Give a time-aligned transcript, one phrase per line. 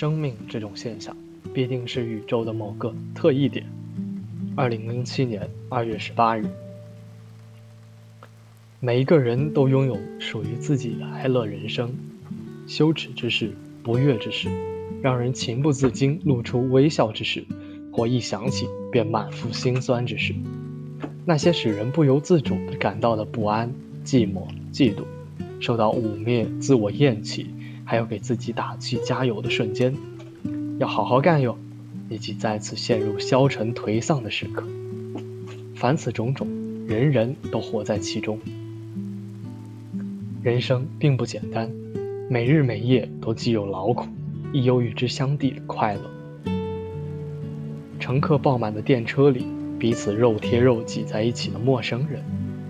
[0.00, 1.14] 生命这种现象，
[1.52, 3.66] 必定是宇宙的某个特异点。
[4.56, 6.46] 二零零七年二月十八日，
[8.80, 11.94] 每一个人都拥有属于自己的哀乐人生，
[12.66, 14.48] 羞耻之事、不悦之事，
[15.02, 17.44] 让人情不自禁露出微笑之事，
[17.92, 20.34] 或一想起便满腹心酸之事。
[21.26, 23.70] 那些使人不由自主地感到的不安、
[24.02, 25.02] 寂寞、嫉妒，
[25.60, 27.48] 受到污蔑、自我厌弃。
[27.90, 29.92] 还有给自己打气加油的瞬间，
[30.78, 31.58] 要好好干哟，
[32.08, 34.62] 以及再次陷入消沉颓丧的时刻。
[35.74, 36.46] 凡此种种，
[36.86, 38.38] 人人都活在其中。
[40.40, 41.68] 人生并不简单，
[42.28, 44.06] 每日每夜都既有劳苦，
[44.52, 46.02] 亦有与之相抵的快乐。
[47.98, 49.44] 乘客爆满的电车里，
[49.80, 52.22] 彼此肉贴肉挤在一起的陌生人，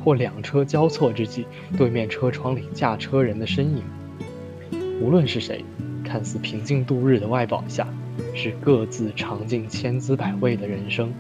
[0.03, 1.45] 或两车交错之际，
[1.77, 3.83] 对面车窗里驾车人的身影。
[5.01, 5.65] 无论是谁，
[6.05, 7.89] 看似平静度日的外表下，
[8.35, 11.11] 是各自尝尽千滋百味的人生。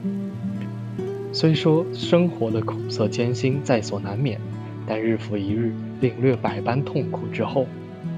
[1.32, 4.38] 虽说生活的苦涩艰辛在所难免，
[4.86, 7.66] 但日复一日领略百般痛苦之后，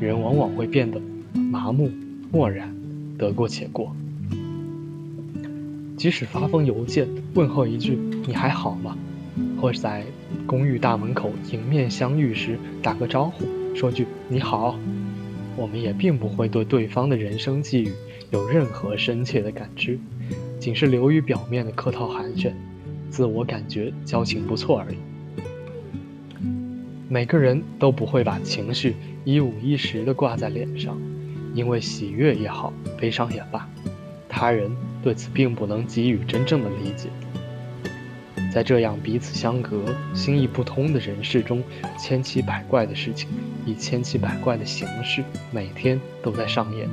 [0.01, 1.01] 人往往会变得
[1.33, 1.91] 麻木、
[2.33, 2.75] 漠然，
[3.17, 3.95] 得过且过。
[5.97, 8.97] 即使发封邮件问候一句“你还好吗”，
[9.61, 10.05] 或在
[10.45, 13.45] 公寓大门口迎面相遇时打个招呼，
[13.77, 14.77] 说句“你好”。
[15.57, 17.93] 我们也并不会对对方的人生际遇
[18.31, 19.99] 有任何深切的感知，
[20.59, 22.53] 仅是流于表面的客套寒暄，
[23.11, 24.97] 自我感觉交情不错而已。
[27.09, 30.99] 每个人都不会把情绪一五一十地挂在脸上，
[31.55, 33.69] 因为喜悦也好，悲伤也罢，
[34.31, 37.11] 他人对此并不能给予真正的理解。
[38.53, 39.83] 在这样彼此相隔、
[40.13, 41.63] 心意不通的人世中，
[41.99, 43.31] 千奇百怪的事情
[43.65, 46.87] 以千奇百怪的形式，每天都在上演。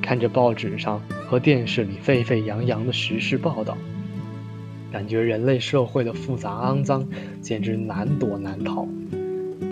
[0.00, 3.76] 看着报纸上和电视里沸沸扬扬的时事报道，
[4.92, 7.08] 感觉人类社会的复杂肮脏
[7.40, 8.86] 简直难躲难逃：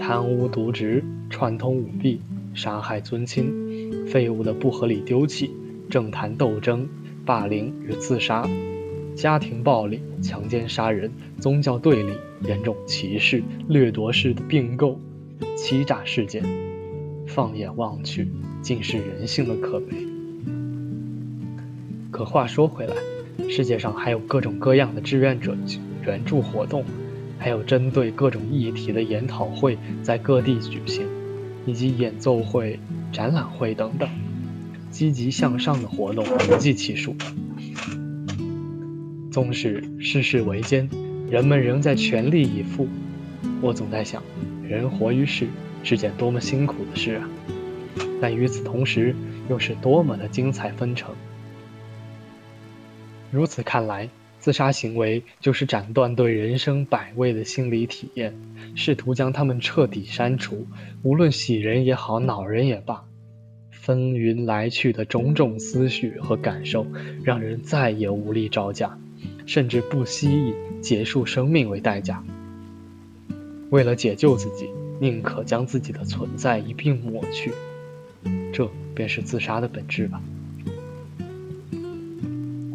[0.01, 2.21] 贪污渎职、串通舞弊、
[2.53, 5.53] 杀害尊亲、废物的不合理丢弃、
[5.89, 6.89] 政坛斗争、
[7.25, 8.45] 霸凌与自杀。
[9.19, 12.13] 家庭暴力、强奸、杀人、宗教对立、
[12.45, 14.97] 严重歧视、掠夺式的并购、
[15.57, 16.45] 欺诈事件，
[17.27, 18.29] 放眼望去，
[18.63, 20.07] 尽是人性的可悲。
[22.13, 22.95] 可话说回来，
[23.51, 25.57] 世界上还有各种各样的志愿者
[26.07, 26.85] 援助活动，
[27.41, 31.05] 还有针对各种议题的研讨会在各地举行，
[31.67, 32.79] 以及演奏会、
[33.13, 34.09] 展览会等等，
[34.93, 37.17] 积极向上的活动不计其数。
[39.39, 40.91] 纵使世事维艰，
[41.31, 42.89] 人们仍在全力以赴。
[43.61, 44.21] 我总在想，
[44.65, 45.47] 人活于世
[45.85, 47.31] 是件多么辛苦的事啊！
[48.21, 49.15] 但与此同时，
[49.49, 51.15] 又是多么的精彩纷呈。
[53.31, 54.09] 如此看来，
[54.41, 58.35] 自杀行为就是斩断对人生百味的心理体验，
[58.75, 60.67] 试图将它们彻底删除。
[61.05, 63.05] 无论喜人也好，恼人也罢，
[63.71, 66.89] 纷纭来去的种种思绪和感受，
[67.23, 68.99] 让人再也无力招架。
[69.47, 72.23] 甚至不惜以结束生命为代价，
[73.71, 74.69] 为了解救自己，
[75.01, 77.53] 宁可将自己的存在一并抹去，
[78.53, 80.21] 这便是自杀的本质吧。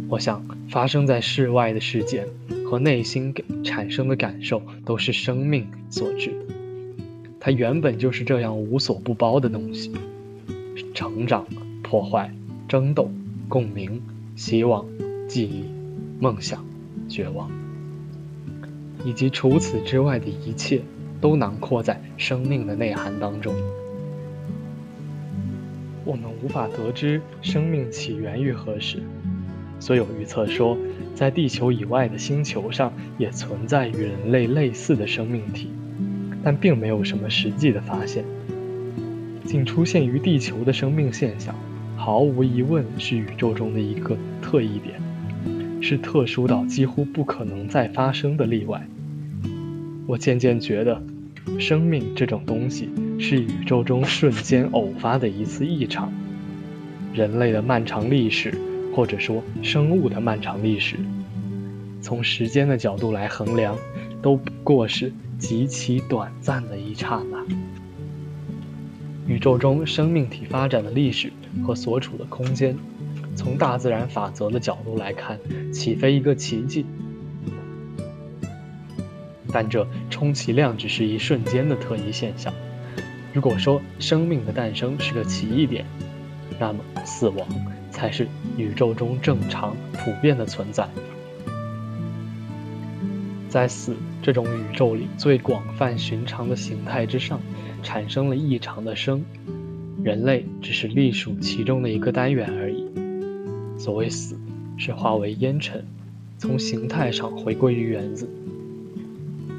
[0.10, 2.28] 我想，发生在室外的事件
[2.66, 3.34] 和内心
[3.64, 6.32] 产生的感受，都是生命所致。
[7.40, 9.92] 它原本就是这样无所不包的东西：
[10.94, 11.46] 成长、
[11.82, 12.34] 破坏、
[12.68, 13.12] 争斗、
[13.50, 14.02] 共鸣、
[14.36, 14.86] 希望、
[15.28, 15.66] 记忆。
[16.24, 16.66] 梦想、
[17.10, 17.52] 绝望，
[19.04, 20.80] 以及除此之外的一切，
[21.20, 23.54] 都囊括在生命的内涵当中。
[26.06, 29.04] 我们无法得知生命起源于何时，
[29.82, 30.78] 虽有预测说，
[31.14, 35.68] 在地球以外的星球上也存在与人类类似的生命体，
[36.42, 38.24] 但并没有什么实际的发现。
[39.44, 41.54] 仅出现于地球的生命现象，
[41.98, 45.03] 毫无疑问是宇宙中的一个特异点。
[45.84, 48.88] 是特殊到几乎不可能再发生的例外。
[50.08, 51.04] 我渐渐觉得，
[51.60, 52.90] 生命这种东西
[53.20, 56.10] 是宇宙中瞬间偶发的一次异常。
[57.14, 58.58] 人类的漫长历史，
[58.96, 60.96] 或者说生物的漫长历史，
[62.02, 63.78] 从时间的角度来衡量，
[64.22, 67.44] 都不过是极其短暂的一刹那。
[69.28, 71.30] 宇宙中生命体发展的历史
[71.62, 72.74] 和所处的空间，
[73.36, 75.40] 从大自然法则的角度来看，
[75.72, 76.86] 岂非一个奇迹？
[79.52, 82.54] 但这充其量只是一瞬间的特异现象。
[83.34, 85.86] 如果说生命的诞生是个奇异点，
[86.60, 87.48] 那么死亡
[87.92, 88.28] 才是
[88.58, 90.88] 宇宙中正常普遍的存在。
[93.50, 97.40] 在死这种宇宙里最广泛寻常的形态之上，
[97.84, 99.24] 产生了异常的生，
[100.04, 102.90] 人类只是隶属其中的一个单元而已。
[103.84, 104.38] 所谓死，
[104.78, 105.84] 是化为烟尘，
[106.38, 108.30] 从形态上回归于原子。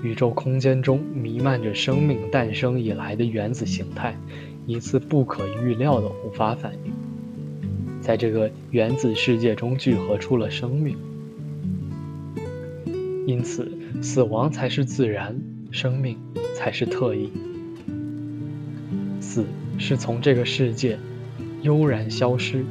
[0.02, 4.16] 宇宙空间中弥漫着生命诞生以来的原子形态，
[4.66, 6.92] 一次不可预料的偶发反应，
[8.00, 10.96] 在这个原子世界中聚合出了生命。
[13.26, 13.70] 因此，
[14.00, 15.38] 死亡才是自然，
[15.70, 16.16] 生命
[16.54, 17.30] 才是特异。
[19.20, 19.44] 死
[19.76, 20.98] 是从这个世界
[21.60, 22.64] 悠然消失，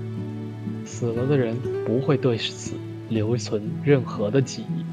[0.85, 2.74] 死了的人不会对此
[3.09, 4.83] 留存任何的记忆。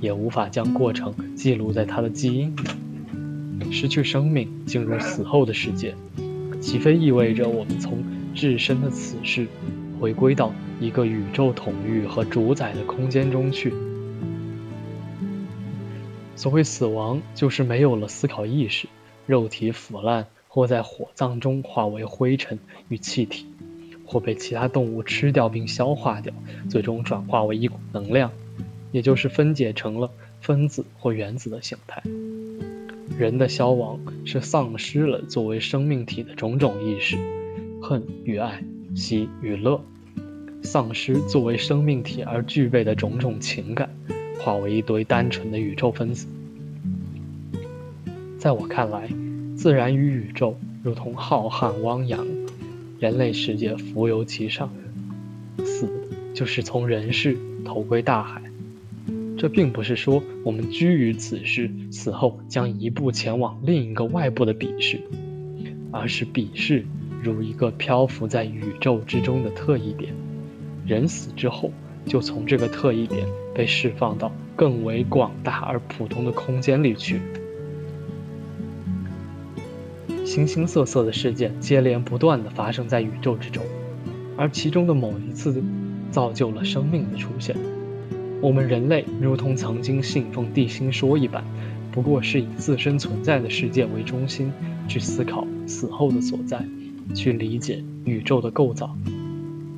[0.00, 3.70] 也无法将过程记录在他的基因里。
[3.70, 5.94] 失去生命，进入死后的世界，
[6.60, 8.02] 岂非意味着我们从
[8.34, 9.46] 置身的此世，
[10.00, 13.72] 回归到一个宇宙统御和主宰的空间中去？
[16.34, 18.88] 所谓死亡，就是没有了思考意识，
[19.26, 22.58] 肉体腐烂，或在火葬中化为灰尘
[22.88, 23.46] 与气体，
[24.12, 26.34] 或被其他动物吃掉并消化掉，
[26.68, 28.30] 最终转化为一股能量。
[28.90, 30.10] 也就是分解成了
[30.42, 32.02] 分子或原子的形态。
[33.16, 37.16] 人的消亡是丧失了作为生命体的种种意识，
[37.80, 38.62] 恨与爱，
[38.94, 39.80] 喜与乐，
[40.62, 43.88] 丧失作为生命体而具备的种种情感，
[44.38, 46.26] 化为一堆单纯的宇宙分子。
[48.38, 49.08] 在我看来，
[49.56, 52.26] 自然与宇宙如同浩瀚汪洋，
[53.02, 54.72] 人类世界浮游其上，
[55.64, 55.90] 死
[56.32, 58.40] 就是从人世投归大海。
[59.36, 65.00] 这并不是说我们居于此世，死后将一步前往另一个外部的彼世，
[65.90, 66.86] 而是彼世
[67.20, 70.14] 如一个漂浮在宇宙之中的特异点，
[70.86, 71.72] 人死之后
[72.06, 77.20] 就从这个特异点被释放到更为广大而普通的空间里去。
[80.32, 83.62] 形形色色的事件接连不断地发生在宇宙之中，
[84.34, 85.62] 而其中的某一次，
[86.10, 87.54] 造就了生命的出现。
[88.40, 91.44] 我们人类如同曾经信奉地心说一般，
[91.92, 94.50] 不过是以自身存在的世界为中心
[94.88, 96.64] 去思考死后的所在，
[97.14, 98.96] 去理解宇宙的构造。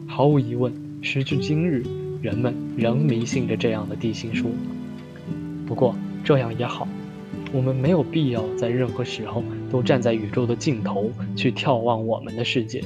[0.07, 0.73] 毫无疑问，
[1.03, 1.83] 时至今日，
[2.23, 4.49] 人们仍迷信着这样的地心说。
[5.67, 6.87] 不过这样也好，
[7.55, 12.83] 我们没有必要在任何时候都站在宇宙的尽头去眺望我们的世界，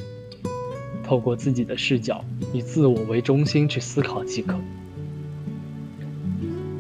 [1.03, 2.23] 透过自己的视角，
[2.53, 4.59] 以自我为中心去思考即可。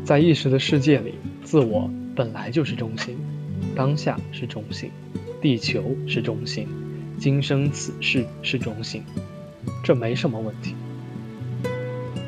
[0.05, 3.17] 在意识的世界里，自我本来就是中心，
[3.75, 4.91] 当下是中心，
[5.41, 6.69] 地球是中心，
[7.19, 9.03] 今生此世是中心，
[9.83, 10.75] 这没什么问题。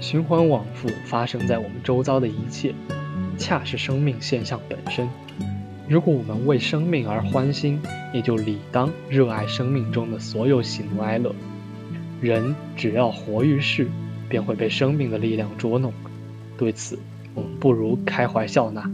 [0.00, 2.74] 循环往复发生在我们周遭的一切，
[3.36, 5.06] 恰是生命现象本身。
[5.90, 7.80] 如果我们为生命而欢心，
[8.14, 11.34] 也就理当热爱生命中的所有喜怒哀乐。
[12.20, 13.88] 人只要活于世，
[14.28, 15.92] 便会被生命的力量捉弄。
[16.56, 16.96] 对此。
[17.34, 18.88] 我们不如开怀笑纳。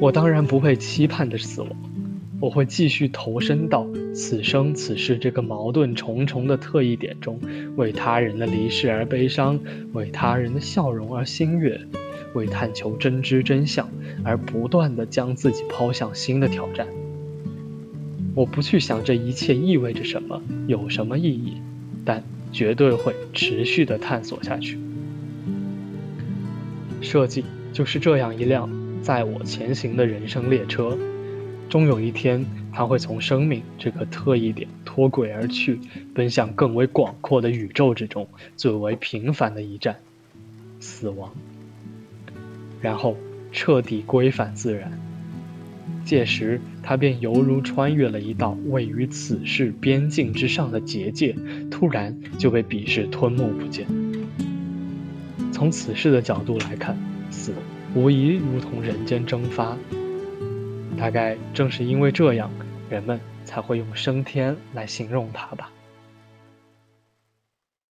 [0.00, 1.70] 我当然不会期盼着死亡，
[2.40, 7.40] 我会继续投身到此生此世这个矛盾重重的特异点中，
[7.76, 9.58] 为他人的离世而悲伤，
[9.92, 11.80] 为他人的笑容而欣悦，
[12.36, 13.88] 为探求真知真相
[14.22, 16.86] 而不断地将自己抛向新的挑战。
[18.34, 21.56] 我不去想这一切意味着什么，有什么意义，
[22.04, 24.78] 但绝对会持续地探索下去。
[27.00, 28.70] 设计就是这样一辆
[29.02, 30.98] 载我前行的人生列车，
[31.70, 35.80] 终有一天，它会从生命这个特异点脱轨而去，
[36.14, 39.96] 奔向更为广阔的宇宙之中最为平凡的一站——
[40.78, 41.32] 死亡，
[42.80, 43.16] 然后
[43.52, 44.90] 彻底归返自然。
[46.04, 51.34] 届时，他便犹如穿越了一道位于此世边境之上的结界，
[51.70, 53.86] 突然就被彼世吞没不见。
[55.52, 56.96] 从此世的角度来看，
[57.30, 57.52] 死
[57.94, 59.76] 无疑如同人间蒸发。
[60.96, 62.50] 大概正是因为这样，
[62.88, 65.70] 人们才会用升天来形容它吧。